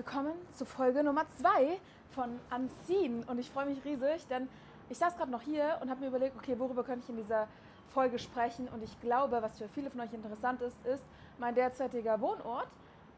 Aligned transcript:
willkommen 0.00 0.32
zu 0.54 0.64
Folge 0.64 1.04
Nummer 1.04 1.26
2 1.42 1.78
von 2.12 2.40
Unseen. 2.56 3.22
Und 3.24 3.38
ich 3.38 3.50
freue 3.50 3.66
mich 3.66 3.84
riesig, 3.84 4.26
denn 4.28 4.48
ich 4.88 4.96
saß 4.96 5.14
gerade 5.18 5.30
noch 5.30 5.42
hier 5.42 5.76
und 5.82 5.90
habe 5.90 6.00
mir 6.00 6.06
überlegt, 6.06 6.34
okay, 6.38 6.58
worüber 6.58 6.84
könnte 6.84 7.04
ich 7.04 7.10
in 7.10 7.16
dieser 7.16 7.46
Folge 7.92 8.18
sprechen? 8.18 8.66
Und 8.68 8.82
ich 8.82 8.98
glaube, 9.02 9.42
was 9.42 9.58
für 9.58 9.68
viele 9.68 9.90
von 9.90 10.00
euch 10.00 10.10
interessant 10.14 10.62
ist, 10.62 10.74
ist 10.86 11.02
mein 11.36 11.54
derzeitiger 11.54 12.18
Wohnort 12.22 12.68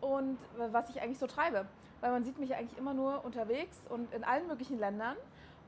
und 0.00 0.38
was 0.72 0.90
ich 0.90 1.00
eigentlich 1.00 1.20
so 1.20 1.28
treibe. 1.28 1.66
Weil 2.00 2.10
man 2.10 2.24
sieht 2.24 2.40
mich 2.40 2.52
eigentlich 2.56 2.76
immer 2.76 2.94
nur 2.94 3.24
unterwegs 3.24 3.78
und 3.88 4.12
in 4.12 4.24
allen 4.24 4.48
möglichen 4.48 4.80
Ländern. 4.80 5.16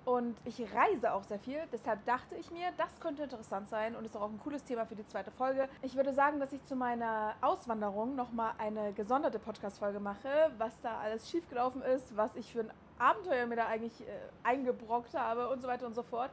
Und 0.05 0.37
ich 0.45 0.61
reise 0.75 1.15
auch 1.15 1.23
sehr 1.23 1.39
viel, 1.39 1.61
deshalb 1.73 2.05
dachte 2.05 2.35
ich 2.35 2.51
mir, 2.51 2.69
das 2.77 3.01
könnte 3.01 3.23
interessant 3.23 3.71
sein 3.71 3.97
und 3.97 4.05
ist 4.05 4.15
auch 4.17 4.29
ein 4.29 4.39
cooles 4.39 4.63
Thema 4.63 4.85
für 4.85 4.95
die 4.95 5.07
zweite 5.07 5.31
Folge. 5.31 5.67
Ich 5.81 5.97
würde 5.97 6.13
sagen, 6.13 6.41
dass 6.41 6.53
ich 6.53 6.63
zu 6.65 6.77
meiner 6.77 7.35
Auswanderung 7.41 8.15
nochmal 8.15 8.53
eine 8.59 8.93
gesonderte 8.93 9.39
Podcast-Folge 9.39 10.01
mache, 10.01 10.51
was 10.59 10.79
da 10.83 10.99
alles 10.99 11.31
schiefgelaufen 11.31 11.81
ist, 11.81 12.15
was 12.15 12.37
ich 12.37 12.53
für 12.53 12.61
ein 12.61 12.73
Abenteuer 12.99 13.47
mir 13.47 13.57
da 13.57 13.67
eigentlich 13.67 13.99
äh, 14.03 14.05
eingebrockt 14.43 15.15
habe 15.15 15.49
und 15.49 15.63
so 15.63 15.69
weiter 15.69 15.87
und 15.87 15.95
so 15.95 16.03
fort. 16.03 16.31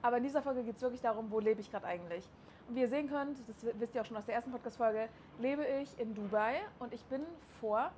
Aber 0.00 0.16
in 0.16 0.22
dieser 0.22 0.40
Folge 0.40 0.62
geht 0.62 0.76
es 0.76 0.82
wirklich 0.82 1.02
darum, 1.02 1.30
wo 1.30 1.40
lebe 1.40 1.60
ich 1.60 1.70
gerade 1.70 1.86
eigentlich. 1.86 2.26
Und 2.68 2.76
wie 2.76 2.80
ihr 2.80 2.88
sehen 2.88 3.10
könnt, 3.10 3.36
das 3.46 3.66
wisst 3.78 3.94
ihr 3.94 4.00
auch 4.00 4.06
schon 4.06 4.16
aus 4.16 4.24
der 4.24 4.36
ersten 4.36 4.50
Podcast-Folge, 4.50 5.10
lebe 5.38 5.66
ich 5.66 5.98
in 5.98 6.14
Dubai 6.14 6.54
und 6.78 6.94
ich 6.94 7.04
bin 7.04 7.20
vor 7.60 7.90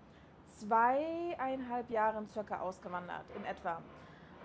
zweieinhalb 0.58 1.90
Jahren 1.90 2.28
circa 2.28 2.58
ausgewandert, 2.58 3.24
in 3.36 3.44
etwa. 3.44 3.80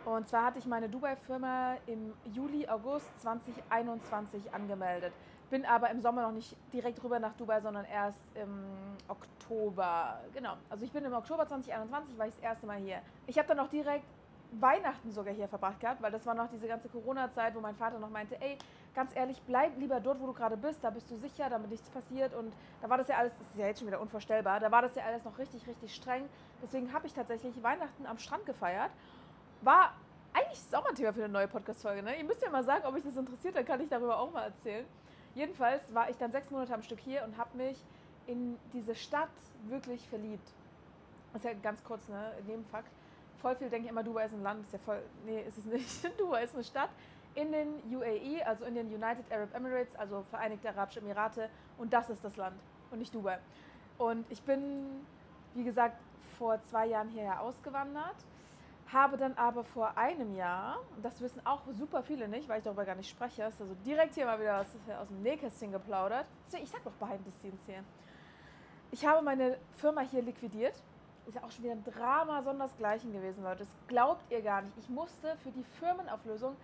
Und 0.07 0.29
zwar 0.29 0.45
hatte 0.45 0.59
ich 0.59 0.65
meine 0.65 0.87
Dubai-Firma 0.87 1.75
im 1.85 2.13
Juli, 2.33 2.65
August 2.69 3.07
2021 3.19 4.53
angemeldet. 4.53 5.11
Bin 5.49 5.65
aber 5.65 5.89
im 5.89 5.99
Sommer 5.99 6.21
noch 6.21 6.31
nicht 6.31 6.55
direkt 6.71 7.03
rüber 7.03 7.19
nach 7.19 7.33
Dubai, 7.33 7.59
sondern 7.59 7.83
erst 7.83 8.21
im 8.35 8.63
Oktober. 9.09 10.21
Genau. 10.33 10.53
Also 10.69 10.85
ich 10.85 10.93
bin 10.93 11.03
im 11.03 11.11
Oktober 11.11 11.45
2021, 11.45 12.17
war 12.17 12.25
ich 12.25 12.35
das 12.35 12.41
erste 12.41 12.65
Mal 12.65 12.77
hier. 12.77 13.01
Ich 13.25 13.37
habe 13.37 13.49
dann 13.49 13.59
auch 13.59 13.67
direkt 13.67 14.05
Weihnachten 14.53 15.11
sogar 15.11 15.33
hier 15.33 15.49
verbracht 15.49 15.81
gehabt, 15.81 16.01
weil 16.01 16.11
das 16.11 16.25
war 16.25 16.33
noch 16.33 16.49
diese 16.49 16.69
ganze 16.69 16.87
Corona-Zeit, 16.87 17.53
wo 17.53 17.59
mein 17.59 17.75
Vater 17.75 17.99
noch 17.99 18.09
meinte, 18.09 18.39
ey, 18.41 18.57
ganz 18.95 19.13
ehrlich, 19.13 19.41
bleib 19.45 19.77
lieber 19.77 19.99
dort, 19.99 20.21
wo 20.21 20.25
du 20.27 20.33
gerade 20.33 20.55
bist, 20.55 20.81
da 20.85 20.89
bist 20.89 21.11
du 21.11 21.17
sicher, 21.17 21.49
damit 21.49 21.69
nichts 21.69 21.89
passiert. 21.89 22.33
Und 22.33 22.53
da 22.81 22.89
war 22.89 22.97
das 22.97 23.09
ja 23.09 23.17
alles, 23.17 23.33
das 23.37 23.49
ist 23.49 23.57
ja 23.57 23.67
jetzt 23.67 23.79
schon 23.79 23.87
wieder 23.89 23.99
unvorstellbar, 23.99 24.61
da 24.61 24.71
war 24.71 24.83
das 24.83 24.95
ja 24.95 25.03
alles 25.03 25.25
noch 25.25 25.37
richtig, 25.37 25.67
richtig 25.67 25.93
streng. 25.93 26.29
Deswegen 26.63 26.93
habe 26.93 27.07
ich 27.07 27.13
tatsächlich 27.13 27.61
Weihnachten 27.61 28.05
am 28.05 28.17
Strand 28.17 28.45
gefeiert 28.45 28.91
war 29.61 29.93
eigentlich 30.33 30.59
Sommerthema 30.59 31.11
für 31.13 31.23
eine 31.23 31.33
neue 31.33 31.47
Podcast-Folge. 31.47 32.03
Ne? 32.03 32.17
Ihr 32.17 32.23
müsst 32.23 32.41
ja 32.41 32.49
mal 32.49 32.63
sagen, 32.63 32.85
ob 32.85 32.95
euch 32.95 33.03
das 33.03 33.17
interessiert, 33.17 33.55
dann 33.55 33.65
kann 33.65 33.81
ich 33.81 33.89
darüber 33.89 34.19
auch 34.19 34.31
mal 34.31 34.43
erzählen. 34.43 34.85
Jedenfalls 35.35 35.81
war 35.93 36.09
ich 36.09 36.17
dann 36.17 36.31
sechs 36.31 36.49
Monate 36.49 36.73
am 36.73 36.81
Stück 36.81 36.99
hier 36.99 37.23
und 37.23 37.37
habe 37.37 37.55
mich 37.57 37.77
in 38.27 38.57
diese 38.73 38.95
Stadt 38.95 39.29
wirklich 39.67 40.07
verliebt. 40.09 40.47
Das 41.33 41.43
ist 41.43 41.51
ja 41.51 41.53
ganz 41.61 41.83
kurz, 41.83 42.07
ne? 42.07 42.33
Nebenfakt. 42.45 42.89
Voll 43.41 43.55
viel 43.55 43.69
denke 43.69 43.85
ich 43.85 43.91
immer, 43.91 44.03
Dubai 44.03 44.25
ist 44.25 44.33
ein 44.33 44.41
Land, 44.41 44.65
ist 44.65 44.73
ja 44.73 44.79
voll, 44.79 45.01
nee, 45.25 45.41
ist 45.41 45.57
es 45.57 45.65
nicht. 45.65 46.19
Dubai 46.19 46.43
ist 46.43 46.55
eine 46.55 46.63
Stadt 46.63 46.89
in 47.35 47.51
den 47.51 47.67
UAE, 47.95 48.43
also 48.45 48.65
in 48.65 48.73
den 48.73 48.87
United 48.87 49.31
Arab 49.31 49.53
Emirates, 49.53 49.95
also 49.95 50.23
Vereinigte 50.31 50.69
Arabische 50.69 50.99
Emirate 50.99 51.49
und 51.77 51.93
das 51.93 52.09
ist 52.09 52.23
das 52.23 52.35
Land 52.35 52.59
und 52.89 52.97
nicht 52.99 53.13
Dubai. 53.13 53.37
Und 53.99 54.25
ich 54.31 54.41
bin, 54.41 55.05
wie 55.53 55.63
gesagt, 55.63 56.01
vor 56.37 56.61
zwei 56.63 56.87
Jahren 56.87 57.09
hierher 57.09 57.41
ausgewandert 57.41 58.15
habe 58.93 59.17
dann 59.17 59.33
aber 59.33 59.63
vor 59.63 59.97
einem 59.97 60.33
Jahr, 60.33 60.79
das 61.01 61.19
wissen 61.19 61.45
auch 61.45 61.61
super 61.77 62.03
viele 62.03 62.27
nicht, 62.27 62.47
weil 62.47 62.59
ich 62.59 62.63
darüber 62.63 62.85
gar 62.85 62.95
nicht 62.95 63.09
spreche, 63.09 63.43
ist 63.43 63.59
also 63.59 63.75
direkt 63.85 64.15
hier 64.15 64.25
mal 64.25 64.39
wieder 64.39 64.61
aus, 64.61 64.67
aus 65.01 65.07
dem 65.09 65.21
Nähkästchen 65.21 65.71
geplaudert. 65.71 66.25
Ich 66.53 66.69
sag 66.69 66.83
doch 66.83 66.93
Behind 66.93 67.23
the 67.25 67.31
Scenes 67.31 67.59
hier. 67.65 67.83
Ich 68.91 69.05
habe 69.05 69.21
meine 69.21 69.57
Firma 69.75 70.01
hier 70.01 70.21
liquidiert. 70.21 70.81
Ist 71.27 71.35
ja 71.35 71.43
auch 71.43 71.51
schon 71.51 71.65
wieder 71.65 71.73
ein 71.73 71.83
Drama 71.83 72.41
sondersgleichen 72.41 73.11
gewesen, 73.11 73.43
Leute. 73.43 73.59
Das 73.59 73.75
glaubt 73.87 74.23
ihr 74.31 74.41
gar 74.41 74.61
nicht. 74.61 74.77
Ich 74.77 74.87
musste 74.87 75.35
für 75.43 75.51
die 75.51 75.63
Firmenauflösung 75.79 76.55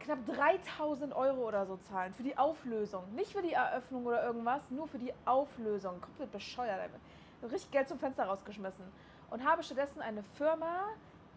knapp 0.00 0.18
3000 0.26 1.14
Euro 1.14 1.48
oder 1.48 1.64
so 1.64 1.78
zahlen. 1.78 2.12
Für 2.12 2.24
die 2.24 2.36
Auflösung. 2.36 3.04
Nicht 3.14 3.32
für 3.32 3.40
die 3.40 3.52
Eröffnung 3.54 4.04
oder 4.04 4.22
irgendwas, 4.22 4.70
nur 4.70 4.86
für 4.88 4.98
die 4.98 5.14
Auflösung. 5.24 5.98
Komplett 6.02 6.30
bescheuert. 6.30 6.90
Richtig 7.42 7.70
Geld 7.70 7.88
zum 7.88 7.98
Fenster 7.98 8.24
rausgeschmissen 8.24 8.84
und 9.32 9.42
habe 9.44 9.62
stattdessen 9.62 10.02
eine 10.02 10.22
Firma 10.22 10.88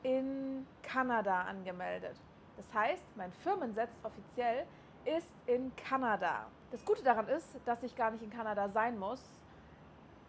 in 0.03 0.67
Kanada 0.83 1.43
angemeldet. 1.43 2.17
Das 2.57 2.73
heißt, 2.73 3.05
mein 3.15 3.31
Firmensitz 3.31 3.89
offiziell 4.03 4.65
ist 5.05 5.33
in 5.45 5.73
Kanada. 5.77 6.45
Das 6.71 6.83
Gute 6.83 7.03
daran 7.03 7.27
ist, 7.29 7.47
dass 7.63 7.81
ich 7.83 7.95
gar 7.95 8.11
nicht 8.11 8.21
in 8.21 8.29
Kanada 8.29 8.67
sein 8.69 8.99
muss, 8.99 9.21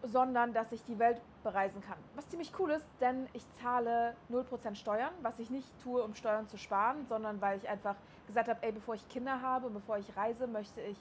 sondern 0.01 0.53
dass 0.53 0.71
ich 0.71 0.83
die 0.85 0.97
Welt 0.97 1.19
bereisen 1.43 1.81
kann. 1.81 1.97
Was 2.15 2.29
ziemlich 2.29 2.53
cool 2.57 2.71
ist, 2.71 2.87
denn 3.01 3.27
ich 3.33 3.43
zahle 3.53 4.15
0% 4.31 4.75
Steuern, 4.75 5.11
was 5.21 5.37
ich 5.39 5.49
nicht 5.49 5.67
tue, 5.83 6.01
um 6.01 6.15
Steuern 6.15 6.47
zu 6.47 6.57
sparen, 6.57 7.05
sondern 7.09 7.41
weil 7.41 7.57
ich 7.57 7.67
einfach 7.67 7.95
gesagt 8.27 8.47
habe, 8.47 8.63
ey, 8.63 8.71
bevor 8.71 8.95
ich 8.95 9.09
Kinder 9.09 9.41
habe, 9.41 9.69
bevor 9.69 9.97
ich 9.97 10.15
reise, 10.15 10.47
möchte 10.47 10.79
ich, 10.81 10.97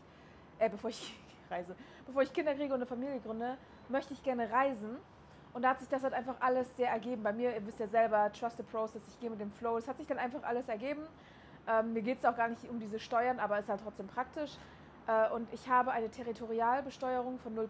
äh, 0.58 0.68
bevor 0.68 0.90
ich 0.90 1.14
reise, 1.50 1.76
bevor 2.06 2.22
ich 2.22 2.32
Kinder 2.32 2.54
kriege 2.54 2.72
und 2.74 2.80
eine 2.80 2.86
Familie 2.86 3.20
gründe, 3.20 3.56
möchte 3.88 4.14
ich 4.14 4.22
gerne 4.24 4.50
reisen 4.50 4.98
und 5.56 5.62
da 5.62 5.70
hat 5.70 5.78
sich 5.78 5.88
das 5.88 6.02
halt 6.02 6.12
einfach 6.12 6.34
alles 6.40 6.76
sehr 6.76 6.90
ergeben. 6.90 7.22
Bei 7.22 7.32
mir, 7.32 7.54
ihr 7.54 7.66
wisst 7.66 7.80
ja 7.80 7.88
selber, 7.88 8.30
Trust 8.30 8.58
the 8.58 8.62
Process, 8.62 9.00
ich 9.08 9.18
gehe 9.18 9.30
mit 9.30 9.40
dem 9.40 9.50
Flow. 9.50 9.78
Es 9.78 9.88
hat 9.88 9.96
sich 9.96 10.06
dann 10.06 10.18
einfach 10.18 10.42
alles 10.42 10.68
ergeben. 10.68 11.00
Ähm, 11.66 11.94
mir 11.94 12.02
geht 12.02 12.18
es 12.18 12.26
auch 12.26 12.36
gar 12.36 12.48
nicht 12.48 12.68
um 12.68 12.78
diese 12.78 13.00
Steuern, 13.00 13.40
aber 13.40 13.56
es 13.56 13.62
ist 13.62 13.70
halt 13.70 13.80
trotzdem 13.82 14.06
praktisch. 14.06 14.50
Äh, 15.06 15.30
und 15.30 15.50
ich 15.54 15.66
habe 15.66 15.92
eine 15.92 16.10
Territorialbesteuerung 16.10 17.38
von 17.38 17.56
0%, 17.56 17.68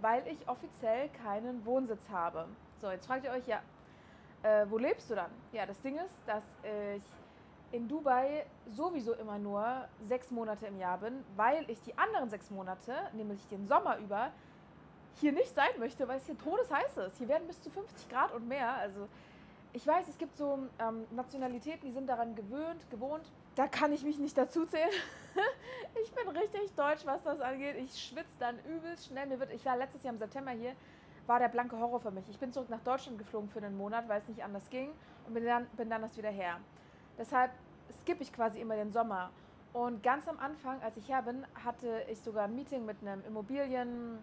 weil 0.00 0.26
ich 0.28 0.48
offiziell 0.48 1.10
keinen 1.10 1.62
Wohnsitz 1.66 2.08
habe. 2.08 2.46
So, 2.80 2.90
jetzt 2.90 3.06
fragt 3.06 3.26
ihr 3.26 3.32
euch, 3.32 3.46
ja, 3.46 3.60
äh, 4.42 4.64
wo 4.70 4.78
lebst 4.78 5.10
du 5.10 5.14
dann? 5.14 5.30
Ja, 5.52 5.66
das 5.66 5.78
Ding 5.82 5.96
ist, 5.98 6.16
dass 6.26 6.44
ich 6.96 7.02
in 7.70 7.86
Dubai 7.86 8.46
sowieso 8.70 9.12
immer 9.12 9.38
nur 9.38 9.86
sechs 10.08 10.30
Monate 10.30 10.68
im 10.68 10.78
Jahr 10.78 10.96
bin, 10.96 11.22
weil 11.36 11.68
ich 11.68 11.82
die 11.82 11.98
anderen 11.98 12.30
sechs 12.30 12.50
Monate, 12.50 12.94
nämlich 13.12 13.46
den 13.48 13.66
Sommer 13.66 13.98
über, 13.98 14.30
hier 15.20 15.32
nicht 15.32 15.54
sein 15.54 15.70
möchte, 15.78 16.06
weil 16.08 16.18
es 16.18 16.26
hier 16.26 16.38
todesheiß 16.38 16.96
ist. 17.08 17.18
Hier 17.18 17.28
werden 17.28 17.46
bis 17.46 17.60
zu 17.60 17.70
50 17.70 18.08
Grad 18.08 18.32
und 18.34 18.46
mehr. 18.48 18.72
Also 18.74 19.08
ich 19.72 19.86
weiß, 19.86 20.08
es 20.08 20.18
gibt 20.18 20.36
so 20.36 20.58
ähm, 20.78 21.04
Nationalitäten, 21.10 21.86
die 21.86 21.92
sind 21.92 22.06
daran 22.06 22.34
gewöhnt, 22.34 22.88
gewohnt. 22.90 23.24
Da 23.54 23.66
kann 23.66 23.92
ich 23.92 24.02
mich 24.04 24.18
nicht 24.18 24.36
dazu 24.36 24.66
zählen. 24.66 24.88
ich 26.02 26.12
bin 26.12 26.28
richtig 26.28 26.74
deutsch, 26.74 27.04
was 27.04 27.22
das 27.22 27.40
angeht. 27.40 27.76
Ich 27.76 28.08
schwitze 28.08 28.36
dann 28.38 28.58
übelst 28.64 29.06
schnell. 29.06 29.26
Mir 29.26 29.40
wird, 29.40 29.52
ich 29.52 29.64
war 29.64 29.76
letztes 29.76 30.02
Jahr 30.02 30.12
im 30.12 30.18
September 30.18 30.50
hier, 30.52 30.74
war 31.26 31.38
der 31.38 31.48
blanke 31.48 31.78
Horror 31.78 32.00
für 32.00 32.10
mich. 32.10 32.28
Ich 32.28 32.38
bin 32.38 32.52
zurück 32.52 32.70
nach 32.70 32.80
Deutschland 32.80 33.18
geflogen 33.18 33.48
für 33.48 33.58
einen 33.58 33.76
Monat, 33.76 34.08
weil 34.08 34.20
es 34.20 34.28
nicht 34.28 34.42
anders 34.44 34.68
ging 34.70 34.90
und 35.26 35.34
bin 35.34 35.44
dann, 35.44 35.66
bin 35.76 35.90
dann 35.90 36.02
das 36.02 36.16
wieder 36.16 36.30
her. 36.30 36.58
Deshalb 37.18 37.50
skippe 38.02 38.22
ich 38.22 38.32
quasi 38.32 38.60
immer 38.60 38.76
den 38.76 38.92
Sommer. 38.92 39.30
Und 39.72 40.02
ganz 40.02 40.26
am 40.26 40.38
Anfang, 40.38 40.80
als 40.80 40.96
ich 40.96 41.08
her 41.08 41.22
bin, 41.22 41.46
hatte 41.64 42.02
ich 42.10 42.20
sogar 42.20 42.44
ein 42.44 42.54
Meeting 42.54 42.86
mit 42.86 42.96
einem 43.02 43.22
Immobilien 43.26 44.18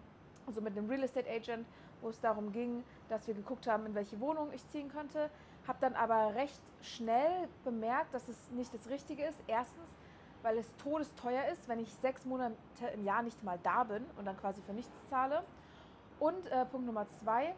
also 0.46 0.60
mit 0.60 0.76
einem 0.76 0.88
Real 0.88 1.02
Estate 1.02 1.28
Agent, 1.30 1.66
wo 2.00 2.08
es 2.08 2.20
darum 2.20 2.52
ging, 2.52 2.84
dass 3.08 3.26
wir 3.26 3.34
geguckt 3.34 3.66
haben, 3.66 3.86
in 3.86 3.94
welche 3.94 4.20
Wohnung 4.20 4.48
ich 4.52 4.66
ziehen 4.68 4.88
könnte. 4.88 5.30
Habe 5.66 5.78
dann 5.80 5.94
aber 5.94 6.34
recht 6.34 6.60
schnell 6.82 7.48
bemerkt, 7.64 8.12
dass 8.12 8.28
es 8.28 8.50
nicht 8.50 8.72
das 8.74 8.88
Richtige 8.88 9.24
ist. 9.24 9.38
Erstens, 9.46 9.88
weil 10.42 10.58
es 10.58 10.74
todesteuer 10.76 11.44
ist, 11.52 11.68
wenn 11.68 11.80
ich 11.80 11.92
sechs 11.94 12.24
Monate 12.26 12.54
im 12.94 13.04
Jahr 13.04 13.22
nicht 13.22 13.42
mal 13.42 13.58
da 13.62 13.84
bin 13.84 14.04
und 14.18 14.26
dann 14.26 14.36
quasi 14.36 14.60
für 14.62 14.72
nichts 14.72 14.92
zahle. 15.08 15.42
Und 16.20 16.46
äh, 16.48 16.64
Punkt 16.66 16.86
Nummer 16.86 17.06
zwei 17.08 17.54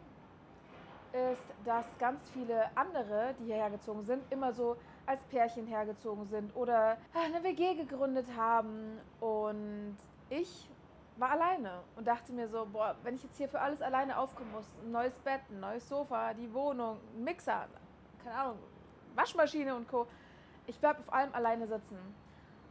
ist, 1.13 1.43
dass 1.65 1.85
ganz 1.99 2.29
viele 2.31 2.65
andere, 2.75 3.33
die 3.39 3.45
hierher 3.45 3.69
gezogen 3.69 4.03
sind, 4.03 4.23
immer 4.31 4.53
so 4.53 4.77
als 5.05 5.23
Pärchen 5.25 5.65
hergezogen 5.67 6.27
sind 6.27 6.55
oder 6.55 6.97
eine 7.13 7.43
WG 7.43 7.75
gegründet 7.75 8.27
haben. 8.37 8.99
Und 9.19 9.97
ich 10.29 10.69
war 11.19 11.31
alleine 11.31 11.81
und 11.95 12.07
dachte 12.07 12.31
mir 12.31 12.47
so, 12.47 12.67
boah, 12.71 12.95
wenn 13.03 13.15
ich 13.15 13.23
jetzt 13.23 13.37
hier 13.37 13.49
für 13.49 13.59
alles 13.59 13.81
alleine 13.81 14.17
aufkommen 14.17 14.51
muss, 14.51 14.65
ein 14.83 14.91
neues 14.91 15.17
Bett, 15.19 15.41
ein 15.49 15.59
neues 15.59 15.87
Sofa, 15.87 16.33
die 16.33 16.51
Wohnung, 16.53 16.99
ein 17.15 17.23
Mixer, 17.23 17.67
keine 18.23 18.35
Ahnung, 18.35 18.59
Waschmaschine 19.15 19.75
und 19.75 19.87
Co. 19.87 20.07
Ich 20.67 20.79
bleibe 20.79 20.99
auf 20.99 21.11
allem 21.11 21.33
alleine 21.33 21.65
sitzen. 21.65 21.97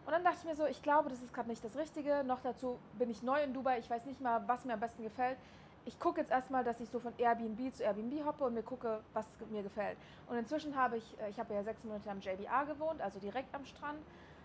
Und 0.05 0.13
dann 0.13 0.23
dachte 0.23 0.39
ich 0.41 0.45
mir 0.45 0.55
so, 0.55 0.67
ich 0.67 0.83
glaube, 0.83 1.09
das 1.09 1.21
ist 1.21 1.35
gerade 1.35 1.49
nicht 1.49 1.65
das 1.65 1.77
Richtige. 1.77 2.23
Noch 2.23 2.41
dazu 2.41 2.79
bin 2.95 3.11
ich 3.11 3.23
neu 3.23 3.43
in 3.43 3.53
Dubai, 3.53 3.79
ich 3.79 3.91
weiß 3.91 4.05
nicht 4.05 4.21
mal, 4.21 4.47
was 4.47 4.65
mir 4.65 4.75
am 4.75 4.81
besten 4.81 5.03
gefällt. 5.03 5.37
Ich 5.85 5.99
gucke 5.99 6.21
jetzt 6.21 6.31
erstmal, 6.31 6.63
dass 6.63 6.81
ich 6.81 6.89
so 6.89 7.01
von 7.01 7.13
Airbnb 7.19 7.75
zu 7.75 7.83
Airbnb 7.83 8.25
hoppe 8.25 8.45
und 8.45 8.55
mir 8.55 8.63
gucke, 8.63 9.01
was 9.13 9.27
mir 9.51 9.63
gefällt. 9.63 9.97
Und 10.29 10.37
inzwischen 10.37 10.77
habe 10.77 10.97
ich, 10.97 11.21
äh, 11.21 11.31
ich 11.31 11.39
habe 11.39 11.55
ja 11.55 11.63
sechs 11.63 11.83
Monate 11.85 12.11
am 12.11 12.21
JBA 12.21 12.65
gewohnt, 12.65 13.01
also 13.01 13.19
direkt 13.19 13.55
am 13.55 13.65
Strand. 13.65 13.99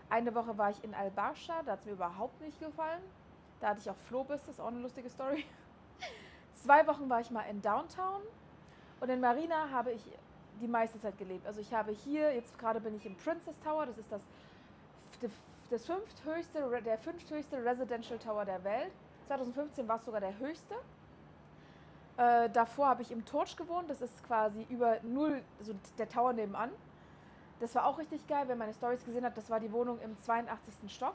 Eine 0.08 0.34
Woche 0.34 0.56
war 0.58 0.70
ich 0.70 0.82
in 0.84 0.94
Al-Barsha, 0.94 1.62
da 1.64 1.72
hat 1.72 1.80
es 1.80 1.86
mir 1.86 1.92
überhaupt 1.92 2.40
nicht 2.40 2.58
gefallen. 2.60 3.02
Da 3.62 3.68
hatte 3.68 3.80
ich 3.80 3.88
auch 3.88 3.96
Flohbiss, 4.08 4.40
das 4.40 4.56
ist 4.56 4.60
auch 4.60 4.66
eine 4.66 4.80
lustige 4.80 5.08
Story. 5.08 5.44
Zwei 6.54 6.84
Wochen 6.88 7.08
war 7.08 7.20
ich 7.20 7.30
mal 7.30 7.42
in 7.42 7.62
Downtown 7.62 8.20
und 8.98 9.08
in 9.08 9.20
Marina 9.20 9.70
habe 9.70 9.92
ich 9.92 10.02
die 10.60 10.66
meiste 10.66 10.98
Zeit 10.98 11.16
gelebt. 11.16 11.46
Also 11.46 11.60
ich 11.60 11.72
habe 11.72 11.92
hier, 11.92 12.34
jetzt 12.34 12.58
gerade 12.58 12.80
bin 12.80 12.96
ich 12.96 13.06
im 13.06 13.16
Princess 13.16 13.60
Tower, 13.60 13.86
das 13.86 13.98
ist 13.98 14.10
das, 14.10 14.20
das 15.70 15.86
fünfthöchste, 15.86 16.82
der 16.84 16.98
fünfthöchste 16.98 17.64
Residential 17.64 18.18
Tower 18.18 18.44
der 18.44 18.64
Welt. 18.64 18.90
2015 19.28 19.86
war 19.86 19.98
es 19.98 20.04
sogar 20.06 20.20
der 20.20 20.36
höchste. 20.40 20.74
Äh, 22.16 22.50
davor 22.50 22.88
habe 22.88 23.02
ich 23.02 23.12
im 23.12 23.24
Torch 23.24 23.56
gewohnt. 23.56 23.88
Das 23.88 24.00
ist 24.00 24.24
quasi 24.26 24.66
über 24.70 24.98
null, 25.04 25.40
so 25.60 25.72
der 25.98 26.08
Tower 26.08 26.32
nebenan. 26.32 26.70
Das 27.60 27.76
war 27.76 27.86
auch 27.86 27.98
richtig 27.98 28.26
geil, 28.26 28.48
wenn 28.48 28.58
meine 28.58 28.74
Stories 28.74 29.04
gesehen 29.04 29.24
hat. 29.24 29.36
Das 29.36 29.48
war 29.50 29.60
die 29.60 29.70
Wohnung 29.70 30.00
im 30.00 30.18
82. 30.18 30.92
Stock. 30.92 31.14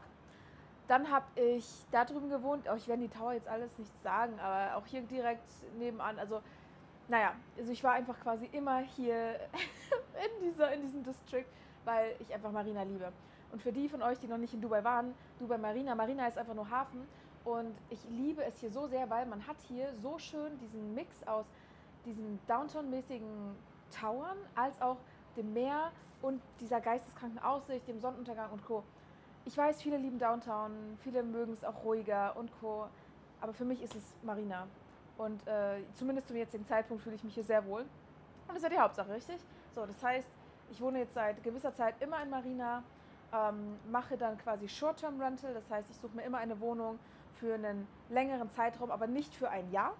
Dann 0.87 1.11
habe 1.11 1.25
ich 1.35 1.65
da 1.91 2.05
drüben 2.05 2.29
gewohnt. 2.29 2.65
Oh, 2.71 2.75
ich 2.75 2.87
werde 2.87 3.03
die 3.03 3.09
Tower 3.09 3.33
jetzt 3.33 3.47
alles 3.47 3.77
nicht 3.77 3.91
sagen, 4.03 4.39
aber 4.39 4.77
auch 4.77 4.85
hier 4.85 5.01
direkt 5.01 5.49
nebenan. 5.77 6.17
Also, 6.17 6.41
naja, 7.09 7.33
also 7.57 7.71
ich 7.71 7.83
war 7.83 7.93
einfach 7.93 8.19
quasi 8.19 8.49
immer 8.51 8.79
hier 8.79 9.35
in, 10.39 10.43
dieser, 10.43 10.71
in 10.73 10.81
diesem 10.81 11.03
District, 11.03 11.45
weil 11.83 12.15
ich 12.19 12.33
einfach 12.33 12.51
Marina 12.51 12.83
liebe. 12.83 13.11
Und 13.51 13.61
für 13.61 13.71
die 13.71 13.89
von 13.89 14.01
euch, 14.01 14.19
die 14.19 14.27
noch 14.27 14.37
nicht 14.37 14.53
in 14.53 14.61
Dubai 14.61 14.83
waren, 14.83 15.13
Dubai 15.39 15.57
Marina, 15.57 15.95
Marina 15.95 16.27
ist 16.27 16.37
einfach 16.37 16.53
nur 16.53 16.69
Hafen. 16.69 17.07
Und 17.43 17.75
ich 17.89 18.03
liebe 18.09 18.43
es 18.43 18.59
hier 18.59 18.71
so 18.71 18.87
sehr, 18.87 19.09
weil 19.09 19.25
man 19.25 19.45
hat 19.47 19.57
hier 19.67 19.93
so 20.01 20.17
schön 20.19 20.57
diesen 20.59 20.95
Mix 20.95 21.25
aus 21.27 21.45
diesen 22.05 22.39
Downtown-mäßigen 22.47 23.55
Towern 23.99 24.37
als 24.55 24.81
auch 24.81 24.97
dem 25.35 25.53
Meer 25.53 25.91
und 26.21 26.41
dieser 26.59 26.81
geisteskranken 26.81 27.39
Aussicht, 27.39 27.87
dem 27.87 27.99
Sonnenuntergang 27.99 28.51
und 28.51 28.65
Co. 28.65 28.83
Ich 29.47 29.57
weiß, 29.57 29.81
viele 29.81 29.95
lieben 29.95 30.19
Downtown, 30.19 30.97
viele 31.01 31.23
mögen 31.23 31.53
es 31.53 31.63
auch 31.63 31.85
ruhiger 31.85 32.35
und 32.35 32.51
Co. 32.59 32.89
Aber 33.39 33.53
für 33.53 33.63
mich 33.63 33.81
ist 33.81 33.95
es 33.95 34.03
Marina. 34.21 34.67
Und 35.17 35.47
äh, 35.47 35.83
zumindest 35.93 36.27
zum 36.27 36.35
jetzigen 36.35 36.65
Zeitpunkt 36.65 37.01
fühle 37.01 37.15
ich 37.15 37.23
mich 37.23 37.33
hier 37.33 37.45
sehr 37.45 37.65
wohl. 37.65 37.83
Und 37.83 38.49
das 38.49 38.57
ist 38.57 38.63
ja 38.63 38.69
die 38.69 38.77
Hauptsache, 38.77 39.09
richtig? 39.09 39.37
So, 39.73 39.85
das 39.85 40.03
heißt, 40.03 40.27
ich 40.69 40.81
wohne 40.81 40.99
jetzt 40.99 41.13
seit 41.13 41.41
gewisser 41.45 41.73
Zeit 41.73 41.95
immer 42.01 42.21
in 42.21 42.29
Marina, 42.29 42.83
ähm, 43.33 43.79
mache 43.89 44.17
dann 44.17 44.37
quasi 44.37 44.67
Short-Term-Rental. 44.67 45.53
Das 45.53 45.69
heißt, 45.69 45.89
ich 45.91 45.95
suche 45.95 46.17
mir 46.17 46.23
immer 46.23 46.39
eine 46.39 46.59
Wohnung 46.59 46.99
für 47.35 47.53
einen 47.53 47.87
längeren 48.09 48.51
Zeitraum, 48.51 48.91
aber 48.91 49.07
nicht 49.07 49.33
für 49.33 49.49
ein 49.49 49.71
Jahr, 49.71 49.93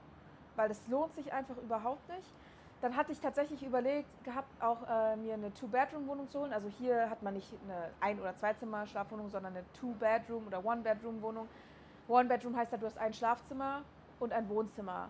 weil 0.58 0.68
das 0.68 0.86
lohnt 0.90 1.16
sich 1.16 1.32
einfach 1.32 1.56
überhaupt 1.56 2.06
nicht. 2.10 2.34
Dann 2.82 2.96
hatte 2.96 3.12
ich 3.12 3.20
tatsächlich 3.20 3.64
überlegt 3.64 4.24
gehabt, 4.24 4.50
auch 4.62 4.78
äh, 4.88 5.16
mir 5.16 5.34
eine 5.34 5.52
Two-Bedroom-Wohnung 5.54 6.30
zu 6.30 6.40
holen. 6.40 6.54
Also 6.54 6.68
hier 6.68 7.10
hat 7.10 7.24
man 7.24 7.34
nicht 7.34 7.52
eine 7.64 7.90
Ein- 8.00 8.20
oder 8.20 8.36
Zweizimmer-Schlafwohnung, 8.36 9.30
sondern 9.30 9.56
eine 9.56 9.66
Two-Bedroom- 9.74 10.46
oder 10.46 10.64
One-Bedroom-Wohnung. 10.64 11.48
One-Bedroom 12.08 12.56
heißt 12.56 12.72
ja, 12.72 12.78
du 12.78 12.86
hast 12.86 12.98
ein 13.00 13.14
Schlafzimmer 13.14 13.82
und 14.20 14.32
ein 14.32 14.48
Wohnzimmer. 14.48 15.10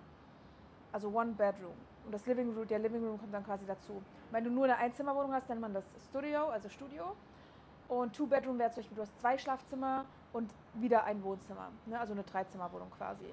Also 0.94 1.10
One-Bedroom. 1.10 1.75
Und 2.06 2.14
das 2.14 2.25
Living 2.25 2.56
Room, 2.56 2.66
der 2.66 2.80
Living 2.80 3.06
Room 3.06 3.19
kommt 3.19 3.34
dann 3.34 3.46
quasi 3.46 3.66
dazu. 3.66 4.02
Wenn 4.31 4.46
du 4.46 4.50
nur 4.50 4.63
eine 4.63 4.78
Einzimmerwohnung 4.78 5.34
hast, 5.34 5.50
nennt 5.50 5.60
man 5.60 5.74
das 5.74 5.84
Studio, 6.10 6.48
also 6.48 6.70
Studio. 6.70 7.16
Und 7.90 8.16
Two-Bedroom 8.16 8.58
wäre 8.60 8.72
zum 8.72 8.81
Beispiel, 8.81 8.96
du 8.96 9.02
hast 9.02 9.20
zwei 9.20 9.38
Schlafzimmer 9.38 10.06
und 10.31 10.50
wieder 10.74 11.04
ein 11.04 11.22
Wohnzimmer. 11.22 11.70
Ne? 11.86 12.00
Also 12.00 12.13
eine 12.13 12.24
Dreizimmerwohnung 12.24 12.90
quasi. 12.92 13.25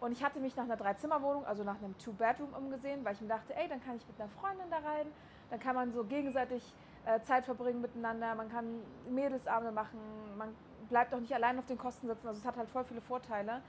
Und 0.00 0.12
ich 0.12 0.22
hatte 0.22 0.40
mich 0.40 0.54
nach 0.56 0.64
einer 0.64 0.76
Dreizimmerwohnung, 0.76 1.46
also 1.46 1.64
nach 1.64 1.76
einem 1.76 1.96
Two-Bedroom 1.98 2.52
umgesehen, 2.54 3.04
weil 3.04 3.14
ich 3.14 3.20
mir 3.20 3.28
dachte, 3.28 3.56
ey, 3.56 3.68
dann 3.68 3.82
kann 3.82 3.96
ich 3.96 4.06
mit 4.06 4.20
einer 4.20 4.28
Freundin 4.28 4.70
da 4.70 4.76
rein, 4.76 5.06
dann 5.50 5.58
kann 5.58 5.74
man 5.74 5.92
so 5.92 6.04
gegenseitig 6.04 6.62
äh, 7.06 7.20
Zeit 7.22 7.44
verbringen 7.44 7.80
miteinander, 7.80 8.34
man 8.34 8.50
kann 8.50 8.82
Mädelsabende 9.08 9.72
machen, 9.72 9.98
man 10.36 10.54
bleibt 10.88 11.14
auch 11.14 11.20
nicht 11.20 11.32
allein 11.32 11.58
auf 11.58 11.66
den 11.66 11.78
Kosten 11.78 12.08
sitzen, 12.08 12.28
also 12.28 12.38
es 12.38 12.46
hat 12.46 12.56
halt 12.56 12.68
voll 12.68 12.84
viele 12.84 13.00
Vorteile. 13.00 13.62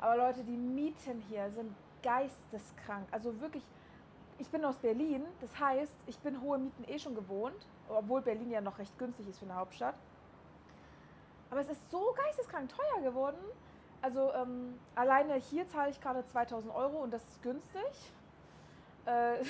Aber 0.00 0.16
Leute, 0.16 0.42
die 0.42 0.56
Mieten 0.56 1.22
hier 1.28 1.50
sind 1.50 1.74
geisteskrank. 2.02 3.06
Also 3.10 3.38
wirklich, 3.40 3.62
ich 4.38 4.48
bin 4.48 4.64
aus 4.64 4.76
Berlin, 4.76 5.24
das 5.40 5.58
heißt, 5.60 5.94
ich 6.06 6.18
bin 6.18 6.40
hohe 6.40 6.58
Mieten 6.58 6.84
eh 6.88 6.98
schon 6.98 7.14
gewohnt, 7.14 7.66
obwohl 7.88 8.22
Berlin 8.22 8.50
ja 8.50 8.60
noch 8.60 8.78
recht 8.78 8.98
günstig 8.98 9.28
ist 9.28 9.38
für 9.38 9.44
eine 9.44 9.56
Hauptstadt. 9.56 9.94
Aber 11.50 11.60
es 11.60 11.68
ist 11.68 11.90
so 11.90 12.14
geisteskrank 12.16 12.70
teuer 12.70 13.02
geworden. 13.02 13.38
Also 14.02 14.32
ähm, 14.34 14.78
alleine 14.94 15.34
hier 15.34 15.66
zahle 15.68 15.90
ich 15.90 16.00
gerade 16.00 16.24
2000 16.24 16.74
Euro 16.74 17.02
und 17.02 17.12
das 17.12 17.22
ist 17.24 17.42
günstig. 17.42 18.12
Äh, 19.04 19.44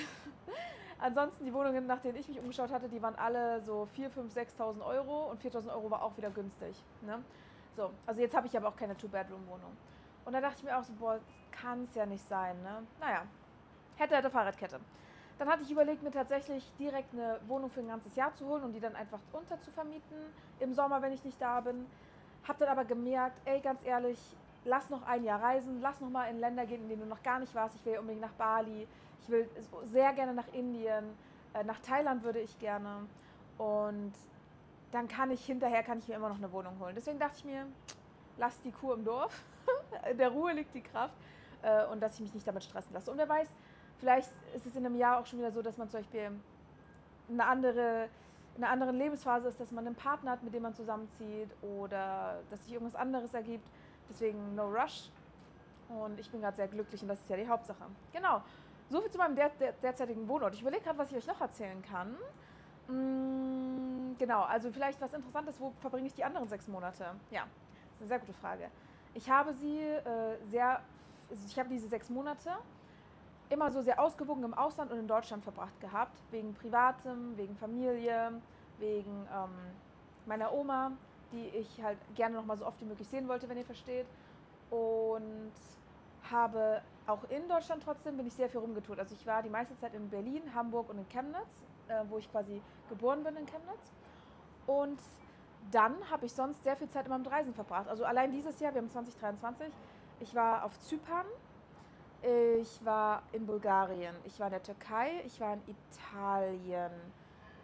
ansonsten 0.99 1.45
die 1.45 1.53
Wohnungen, 1.53 1.87
nach 1.87 2.01
denen 2.01 2.17
ich 2.17 2.27
mich 2.27 2.39
umgeschaut 2.39 2.71
hatte, 2.71 2.89
die 2.89 3.01
waren 3.01 3.15
alle 3.15 3.61
so 3.61 3.85
4, 3.95 4.09
5, 4.09 4.33
6.000 4.35 4.85
Euro 4.85 5.31
und 5.31 5.41
4.000 5.41 5.73
Euro 5.73 5.89
war 5.89 6.03
auch 6.03 6.15
wieder 6.17 6.29
günstig. 6.29 6.75
Ne? 7.01 7.23
So, 7.75 7.91
also 8.05 8.21
jetzt 8.21 8.35
habe 8.35 8.47
ich 8.47 8.57
aber 8.57 8.67
auch 8.67 8.75
keine 8.75 8.97
Two-Bedroom-Wohnung. 8.97 9.75
Und 10.25 10.33
da 10.33 10.41
dachte 10.41 10.57
ich 10.57 10.63
mir 10.63 10.77
auch 10.77 10.83
so, 10.83 10.93
boah, 10.93 11.19
kann 11.51 11.83
es 11.85 11.95
ja 11.95 12.05
nicht 12.05 12.27
sein. 12.27 12.61
Ne? 12.61 12.83
Naja, 12.99 13.23
hätte, 13.95 14.15
hätte 14.15 14.29
Fahrradkette. 14.29 14.79
Dann 15.39 15.49
hatte 15.49 15.63
ich 15.63 15.71
überlegt, 15.71 16.03
mir 16.03 16.11
tatsächlich 16.11 16.71
direkt 16.77 17.13
eine 17.13 17.39
Wohnung 17.47 17.69
für 17.71 17.79
ein 17.79 17.87
ganzes 17.87 18.15
Jahr 18.15 18.33
zu 18.35 18.45
holen 18.45 18.63
und 18.63 18.73
die 18.73 18.79
dann 18.79 18.95
einfach 18.95 19.19
unterzuvermieten 19.33 20.17
im 20.59 20.73
Sommer, 20.73 21.01
wenn 21.01 21.13
ich 21.13 21.23
nicht 21.23 21.41
da 21.41 21.61
bin. 21.61 21.87
Hab 22.47 22.59
dann 22.59 22.69
aber 22.69 22.85
gemerkt, 22.85 23.39
ey, 23.45 23.59
ganz 23.59 23.83
ehrlich, 23.83 24.19
lass 24.65 24.89
noch 24.89 25.03
ein 25.03 25.23
Jahr 25.23 25.41
reisen, 25.41 25.81
lass 25.81 25.99
noch 26.01 26.09
mal 26.09 26.25
in 26.25 26.39
Länder 26.39 26.65
gehen, 26.65 26.83
in 26.83 26.89
denen 26.89 27.01
du 27.01 27.07
noch 27.07 27.23
gar 27.23 27.39
nicht 27.39 27.53
warst. 27.55 27.75
Ich 27.75 27.85
will 27.85 27.97
unbedingt 27.97 28.21
nach 28.21 28.33
Bali, 28.33 28.87
ich 29.21 29.29
will 29.29 29.49
sehr 29.85 30.13
gerne 30.13 30.33
nach 30.33 30.47
Indien, 30.53 31.05
äh, 31.53 31.63
nach 31.63 31.79
Thailand 31.79 32.23
würde 32.23 32.39
ich 32.39 32.57
gerne. 32.59 33.07
Und 33.57 34.13
dann 34.91 35.07
kann 35.07 35.31
ich 35.31 35.45
hinterher 35.45 35.83
kann 35.83 35.99
ich 35.99 36.07
mir 36.07 36.15
immer 36.15 36.29
noch 36.29 36.37
eine 36.37 36.51
Wohnung 36.51 36.79
holen. 36.79 36.95
Deswegen 36.95 37.19
dachte 37.19 37.37
ich 37.37 37.45
mir, 37.45 37.65
lass 38.37 38.59
die 38.61 38.71
Kuh 38.71 38.93
im 38.93 39.05
Dorf. 39.05 39.41
Der 40.17 40.29
Ruhe 40.29 40.53
liegt 40.53 40.73
die 40.73 40.81
Kraft 40.81 41.13
äh, 41.61 41.85
und 41.85 42.01
dass 42.01 42.15
ich 42.15 42.21
mich 42.21 42.33
nicht 42.33 42.47
damit 42.47 42.63
stressen 42.63 42.93
lasse. 42.93 43.11
Und 43.11 43.17
wer 43.17 43.29
weiß, 43.29 43.47
vielleicht 43.99 44.29
ist 44.55 44.65
es 44.65 44.75
in 44.75 44.85
einem 44.85 44.95
Jahr 44.95 45.19
auch 45.19 45.25
schon 45.25 45.39
wieder 45.39 45.51
so, 45.51 45.61
dass 45.61 45.77
man 45.77 45.89
zum 45.89 46.01
Beispiel 46.01 46.31
eine 47.29 47.45
andere 47.45 48.09
in 48.57 48.63
einer 48.63 48.73
anderen 48.73 48.97
Lebensphase 48.97 49.47
ist, 49.47 49.59
dass 49.59 49.71
man 49.71 49.85
einen 49.85 49.95
Partner 49.95 50.31
hat, 50.31 50.43
mit 50.43 50.53
dem 50.53 50.63
man 50.63 50.75
zusammenzieht 50.75 51.49
oder 51.61 52.39
dass 52.49 52.63
sich 52.63 52.73
irgendwas 52.73 52.99
anderes 52.99 53.33
ergibt. 53.33 53.65
Deswegen 54.11 54.55
no 54.55 54.65
rush. 54.65 55.09
Und 55.89 56.19
ich 56.19 56.29
bin 56.29 56.41
gerade 56.41 56.55
sehr 56.55 56.67
glücklich 56.67 57.01
und 57.01 57.07
das 57.07 57.19
ist 57.19 57.29
ja 57.29 57.37
die 57.37 57.47
Hauptsache. 57.47 57.83
Genau. 58.13 58.41
So 58.89 59.01
viel 59.01 59.09
zu 59.09 59.17
meinem 59.17 59.35
der, 59.35 59.49
der, 59.49 59.71
derzeitigen 59.73 60.27
Wohnort. 60.27 60.53
Ich 60.53 60.61
überlege 60.61 60.83
gerade, 60.83 60.97
was 60.97 61.11
ich 61.11 61.17
euch 61.17 61.27
noch 61.27 61.39
erzählen 61.39 61.81
kann. 61.81 62.17
Mm, 62.87 64.17
genau, 64.17 64.43
also 64.43 64.69
vielleicht 64.71 64.99
was 64.99 65.13
Interessantes, 65.13 65.59
wo 65.59 65.71
verbringe 65.79 66.07
ich 66.07 66.13
die 66.13 66.23
anderen 66.23 66.47
sechs 66.47 66.67
Monate? 66.67 67.05
Ja, 67.29 67.43
das 67.43 67.93
ist 67.93 68.01
eine 68.01 68.07
sehr 68.09 68.19
gute 68.19 68.33
Frage. 68.33 68.69
Ich 69.13 69.29
habe 69.29 69.53
sie 69.53 69.79
äh, 69.79 70.37
sehr, 70.49 70.81
also 71.29 71.45
ich 71.45 71.57
habe 71.57 71.69
diese 71.69 71.87
sechs 71.87 72.09
Monate 72.09 72.51
immer 73.49 73.71
so 73.71 73.81
sehr 73.81 73.99
ausgewogen 73.99 74.43
im 74.43 74.53
Ausland 74.53 74.91
und 74.91 74.99
in 74.99 75.07
Deutschland 75.07 75.43
verbracht 75.43 75.79
gehabt. 75.79 76.17
Wegen 76.31 76.53
Privatem, 76.53 77.37
wegen 77.37 77.55
Familie, 77.55 78.41
wegen 78.79 79.27
ähm, 79.33 79.49
meiner 80.25 80.53
Oma, 80.53 80.91
die 81.31 81.47
ich 81.47 81.81
halt 81.81 81.97
gerne 82.15 82.35
noch 82.35 82.45
mal 82.45 82.57
so 82.57 82.65
oft 82.65 82.79
wie 82.81 82.85
möglich 82.85 83.07
sehen 83.07 83.27
wollte, 83.27 83.47
wenn 83.49 83.57
ihr 83.57 83.65
versteht. 83.65 84.05
Und 84.69 85.51
habe 86.29 86.81
auch 87.07 87.23
in 87.29 87.47
Deutschland 87.47 87.83
trotzdem 87.83 88.17
bin 88.17 88.27
ich 88.27 88.33
sehr 88.33 88.49
viel 88.49 88.59
rumgetourt. 88.59 88.99
Also 88.99 89.15
ich 89.15 89.25
war 89.25 89.41
die 89.41 89.49
meiste 89.49 89.77
Zeit 89.77 89.93
in 89.93 90.09
Berlin, 90.09 90.41
Hamburg 90.53 90.89
und 90.89 90.97
in 90.97 91.09
Chemnitz, 91.09 91.65
äh, 91.87 92.03
wo 92.09 92.17
ich 92.17 92.31
quasi 92.31 92.61
geboren 92.89 93.23
bin 93.23 93.35
in 93.35 93.45
Chemnitz. 93.45 93.91
Und 94.67 94.99
dann 95.71 95.95
habe 96.09 96.25
ich 96.25 96.33
sonst 96.33 96.63
sehr 96.63 96.75
viel 96.75 96.89
Zeit 96.89 97.05
immer 97.05 97.17
mit 97.17 97.29
Reisen 97.29 97.53
verbracht. 97.53 97.87
Also 97.87 98.05
allein 98.05 98.31
dieses 98.31 98.59
Jahr, 98.59 98.73
wir 98.73 98.81
haben 98.81 98.89
2023, 98.89 99.71
ich 100.19 100.33
war 100.33 100.63
auf 100.63 100.79
Zypern, 100.79 101.25
ich 102.23 102.85
war 102.85 103.23
in 103.31 103.45
Bulgarien, 103.45 104.15
ich 104.25 104.39
war 104.39 104.47
in 104.47 104.51
der 104.51 104.63
Türkei, 104.63 105.21
ich 105.25 105.39
war 105.41 105.53
in 105.53 105.61
Italien, 105.67 106.91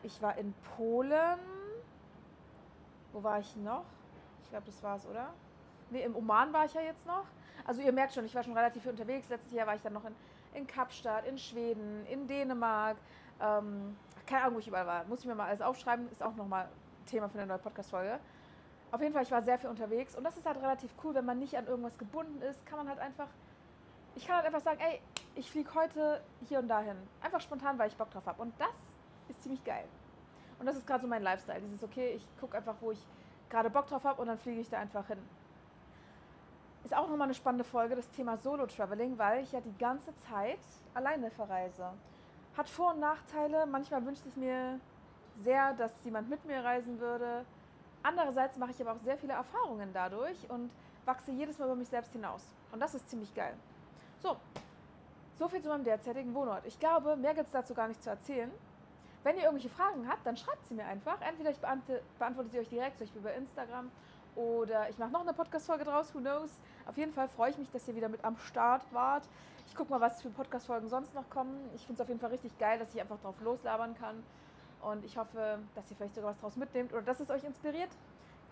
ich 0.03 0.21
war 0.21 0.37
in 0.37 0.53
Polen. 0.75 1.39
Wo 3.13 3.23
war 3.23 3.39
ich 3.39 3.55
noch? 3.57 3.83
Ich 4.43 4.49
glaube, 4.49 4.65
das 4.65 4.81
war's, 4.83 5.05
oder? 5.07 5.29
Nee, 5.89 6.03
im 6.03 6.15
Oman 6.15 6.51
war 6.53 6.65
ich 6.65 6.73
ja 6.73 6.81
jetzt 6.81 7.05
noch. 7.05 7.25
Also 7.65 7.81
ihr 7.81 7.91
merkt 7.91 8.13
schon, 8.13 8.25
ich 8.25 8.35
war 8.35 8.43
schon 8.43 8.55
relativ 8.55 8.83
viel 8.83 8.91
unterwegs. 8.91 9.29
Letztes 9.29 9.53
Jahr 9.53 9.67
war 9.67 9.75
ich 9.75 9.81
dann 9.81 9.93
noch 9.93 10.05
in, 10.05 10.15
in 10.53 10.67
Kapstadt, 10.67 11.25
in 11.25 11.37
Schweden, 11.37 12.05
in 12.07 12.27
Dänemark. 12.27 12.97
Ähm, 13.41 13.97
keine 14.25 14.43
Ahnung, 14.43 14.55
wo 14.55 14.59
ich 14.59 14.67
überall 14.67 14.87
war. 14.87 15.03
Muss 15.05 15.21
ich 15.21 15.25
mir 15.25 15.35
mal 15.35 15.47
alles 15.47 15.61
aufschreiben. 15.61 16.09
Ist 16.11 16.23
auch 16.23 16.35
nochmal 16.35 16.67
Thema 17.05 17.29
für 17.29 17.37
eine 17.37 17.47
neue 17.47 17.59
Podcast-Folge. 17.59 18.19
Auf 18.91 19.01
jeden 19.01 19.13
Fall, 19.13 19.23
ich 19.23 19.31
war 19.31 19.41
sehr 19.41 19.57
viel 19.57 19.69
unterwegs. 19.69 20.15
Und 20.15 20.23
das 20.23 20.37
ist 20.37 20.45
halt 20.45 20.57
relativ 20.57 20.91
cool, 21.03 21.13
wenn 21.15 21.25
man 21.25 21.39
nicht 21.39 21.57
an 21.57 21.67
irgendwas 21.67 21.97
gebunden 21.97 22.41
ist, 22.41 22.65
kann 22.65 22.77
man 22.77 22.89
halt 22.89 22.99
einfach 22.99 23.27
ich 24.17 24.25
kann 24.25 24.37
halt 24.37 24.47
einfach 24.47 24.61
sagen, 24.61 24.79
ey, 24.81 24.99
ich 25.35 25.49
fliege 25.49 25.73
heute 25.75 26.21
hier 26.47 26.57
und 26.57 26.67
dahin. 26.67 26.97
Einfach 27.21 27.39
spontan, 27.39 27.77
weil 27.77 27.87
ich 27.87 27.95
Bock 27.95 28.09
drauf 28.09 28.25
habe. 28.25 28.41
Und 28.41 28.51
das 28.59 28.75
ist 29.29 29.43
ziemlich 29.43 29.63
geil. 29.63 29.85
Und 30.59 30.65
das 30.65 30.75
ist 30.75 30.87
gerade 30.87 31.01
so 31.01 31.07
mein 31.07 31.23
Lifestyle. 31.23 31.61
Dieses, 31.61 31.83
okay, 31.83 32.13
ich 32.15 32.25
gucke 32.39 32.57
einfach, 32.57 32.75
wo 32.81 32.91
ich 32.91 33.05
gerade 33.49 33.69
Bock 33.69 33.87
drauf 33.87 34.03
habe 34.03 34.21
und 34.21 34.27
dann 34.27 34.37
fliege 34.37 34.61
ich 34.61 34.69
da 34.69 34.79
einfach 34.79 35.07
hin. 35.07 35.19
Ist 36.83 36.95
auch 36.95 37.09
nochmal 37.09 37.27
eine 37.27 37.33
spannende 37.33 37.63
Folge, 37.63 37.95
das 37.95 38.09
Thema 38.09 38.37
Solo-Traveling, 38.37 39.17
weil 39.17 39.43
ich 39.43 39.51
ja 39.51 39.61
die 39.61 39.77
ganze 39.77 40.15
Zeit 40.15 40.59
alleine 40.93 41.29
verreise. 41.31 41.91
Hat 42.55 42.69
Vor- 42.69 42.93
und 42.93 42.99
Nachteile. 42.99 43.65
Manchmal 43.65 44.05
wünschte 44.05 44.29
ich 44.29 44.35
mir 44.35 44.79
sehr, 45.41 45.73
dass 45.73 45.91
jemand 46.03 46.29
mit 46.29 46.43
mir 46.45 46.63
reisen 46.63 46.99
würde. 46.99 47.45
Andererseits 48.03 48.57
mache 48.57 48.71
ich 48.71 48.81
aber 48.81 48.93
auch 48.93 49.03
sehr 49.03 49.17
viele 49.17 49.33
Erfahrungen 49.33 49.89
dadurch 49.93 50.49
und 50.49 50.71
wachse 51.05 51.31
jedes 51.31 51.59
Mal 51.59 51.65
über 51.65 51.75
mich 51.75 51.89
selbst 51.89 52.11
hinaus. 52.13 52.43
Und 52.71 52.79
das 52.79 52.95
ist 52.95 53.09
ziemlich 53.09 53.33
geil. 53.35 53.53
So, 54.19 54.37
so 55.37 55.47
viel 55.47 55.61
zu 55.61 55.69
meinem 55.69 55.83
derzeitigen 55.83 56.33
Wohnort. 56.33 56.65
Ich 56.65 56.79
glaube, 56.79 57.15
mehr 57.15 57.33
gibt 57.33 57.47
es 57.47 57.51
dazu 57.51 57.73
gar 57.73 57.87
nicht 57.87 58.01
zu 58.01 58.09
erzählen. 58.09 58.51
Wenn 59.23 59.35
ihr 59.37 59.43
irgendwelche 59.43 59.69
Fragen 59.69 60.07
habt, 60.07 60.25
dann 60.25 60.37
schreibt 60.37 60.65
sie 60.67 60.73
mir 60.73 60.85
einfach. 60.85 61.19
Entweder 61.21 61.49
ich 61.49 61.59
beantworte, 61.59 62.01
beantworte 62.17 62.49
sie 62.49 62.59
euch 62.59 62.69
direkt, 62.69 62.97
zum 62.97 63.05
Beispiel 63.05 63.21
über 63.21 63.33
Instagram, 63.33 63.91
oder 64.37 64.87
ich 64.89 64.97
mache 64.99 65.11
noch 65.11 65.21
eine 65.21 65.33
Podcast-Folge 65.33 65.83
draus, 65.83 66.13
who 66.13 66.19
knows. 66.19 66.51
Auf 66.85 66.95
jeden 66.95 67.11
Fall 67.11 67.27
freue 67.27 67.49
ich 67.49 67.57
mich, 67.57 67.71
dass 67.71 67.87
ihr 67.87 67.95
wieder 67.95 68.07
mit 68.07 68.23
am 68.23 68.37
Start 68.37 68.83
wart. 68.93 69.27
Ich 69.65 69.75
gucke 69.75 69.89
mal, 69.89 69.99
was 69.99 70.21
für 70.21 70.29
Podcast-Folgen 70.29 70.89
sonst 70.89 71.13
noch 71.15 71.27
kommen. 71.29 71.69
Ich 71.73 71.81
finde 71.81 71.95
es 71.95 72.01
auf 72.01 72.07
jeden 72.07 72.19
Fall 72.19 72.29
richtig 72.29 72.57
geil, 72.59 72.77
dass 72.77 72.93
ich 72.93 73.01
einfach 73.01 73.19
drauf 73.19 73.35
loslabern 73.41 73.95
kann. 73.95 74.23
Und 74.81 75.03
ich 75.03 75.17
hoffe, 75.17 75.59
dass 75.73 75.89
ihr 75.89 75.97
vielleicht 75.97 76.13
sogar 76.13 76.31
was 76.31 76.39
draus 76.39 76.55
mitnehmt 76.55 76.93
oder 76.93 77.01
dass 77.01 77.19
es 77.19 77.31
euch 77.31 77.43
inspiriert. 77.43 77.89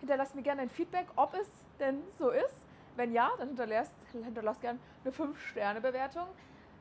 Hinterlasst 0.00 0.34
mir 0.34 0.42
gerne 0.42 0.62
ein 0.62 0.70
Feedback, 0.70 1.06
ob 1.14 1.34
es 1.34 1.48
denn 1.78 2.02
so 2.18 2.30
ist. 2.30 2.66
Wenn 2.96 3.12
ja, 3.12 3.30
dann 3.38 3.48
hinterlasst, 3.48 3.94
hinterlasst 4.12 4.60
gerne 4.60 4.80
eine 5.04 5.12
5-Sterne-Bewertung. 5.14 6.26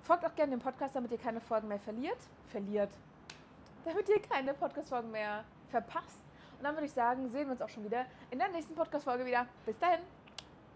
Folgt 0.02 0.26
auch 0.26 0.34
gerne 0.34 0.52
dem 0.52 0.62
Podcast, 0.62 0.96
damit 0.96 1.12
ihr 1.12 1.20
keine 1.20 1.42
Folgen 1.42 1.68
mehr 1.68 1.80
verliert. 1.80 2.18
Verliert. 2.48 2.90
Damit 3.86 4.10
ihr 4.10 4.22
keine 4.22 4.54
Podcast-Folgen 4.54 5.12
mehr 5.12 5.44
verpasst. 5.70 6.20
Und 6.58 6.64
dann 6.64 6.76
würde 6.76 6.88
ich 6.88 6.92
sagen, 6.92 7.30
sehen 7.30 7.46
wir 7.46 7.52
uns 7.52 7.62
auch 7.62 7.70
schon 7.70 7.84
wieder 7.84 8.06
in 8.32 8.40
der 8.40 8.50
nächsten 8.50 8.74
Podcast-Folge 8.76 9.26
wieder. 9.26 9.48
Bis 9.66 9.78
dahin. 9.78 10.00